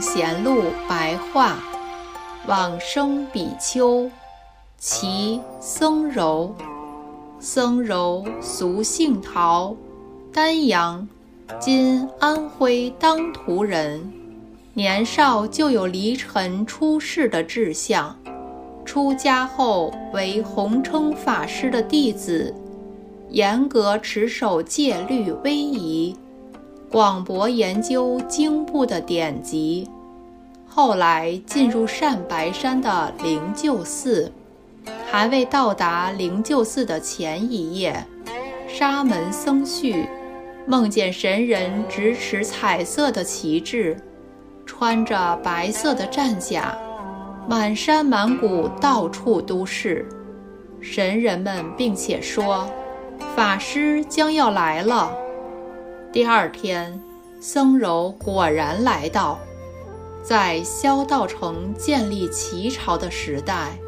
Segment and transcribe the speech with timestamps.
[0.00, 1.58] 贤录白话，
[2.46, 4.10] 往生比丘，
[4.78, 6.54] 其僧柔。
[7.38, 9.74] 僧柔俗姓陶，
[10.32, 11.06] 丹阳
[11.60, 14.12] （今安徽当涂人）。
[14.74, 18.14] 年少就有离尘出世的志向，
[18.84, 22.54] 出家后为弘称法师的弟子，
[23.30, 26.14] 严格持守戒律威仪。
[26.96, 29.86] 广博研究经部的典籍，
[30.66, 34.32] 后来进入善白山的灵鹫寺，
[35.06, 38.02] 还未到达灵鹫寺的前一夜，
[38.66, 40.08] 沙门僧续
[40.66, 43.94] 梦见神人执持彩色的旗帜，
[44.64, 46.74] 穿着白色的战甲，
[47.46, 50.08] 满山满谷到处都是
[50.80, 52.66] 神人们，并且说，
[53.36, 55.25] 法师将要来了。
[56.16, 56.98] 第二天，
[57.40, 59.38] 僧柔果然来到。
[60.22, 63.78] 在萧道成建立齐朝的时代，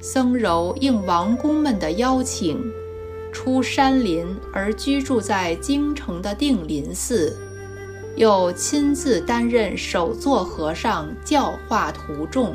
[0.00, 2.58] 僧柔应王公们的邀请，
[3.30, 7.36] 出山林而居住在京城的定林寺，
[8.16, 12.54] 又亲自担任首座和尚，教化徒众，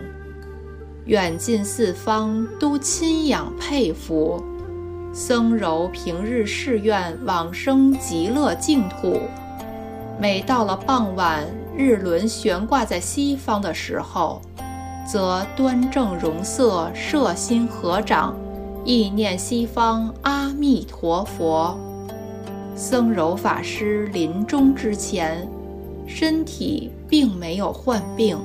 [1.06, 4.44] 远近四方都亲仰佩服。
[5.14, 9.20] 僧柔平日誓愿往生极乐净土，
[10.18, 11.44] 每到了傍晚，
[11.76, 14.42] 日轮悬挂在西方的时候，
[15.06, 18.38] 则端正容色，摄心合掌，
[18.86, 21.78] 意念西方阿弥陀佛。
[22.74, 25.46] 僧柔法师临终之前，
[26.08, 28.40] 身体并没有患病，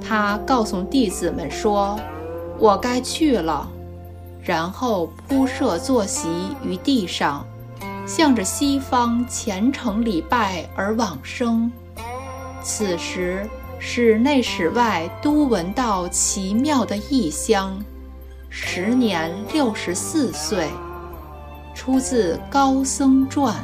[0.00, 1.98] 他告诉弟子们说
[2.60, 3.68] ：“我该去了。”
[4.42, 6.28] 然后铺设坐席
[6.64, 7.46] 于地上，
[8.06, 11.70] 向着西方虔诚礼拜而往生。
[12.62, 13.48] 此时，
[13.78, 17.82] 室内室外都闻到奇妙的异香。
[18.48, 20.68] 时年六十四岁，
[21.74, 23.54] 出自《高僧传》。